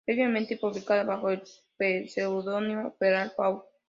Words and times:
Previamente 0.03 0.57
publicaba 0.57 1.03
bajo 1.03 1.29
el 1.29 1.43
pseudónimo 2.09 2.91
Feral 2.97 3.33
Faun. 3.37 3.61